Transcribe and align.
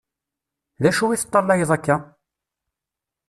D 0.81 0.83
acu 0.89 1.05
i 1.09 1.17
teṭallayeḍ 1.21 1.71
akka? 1.75 1.97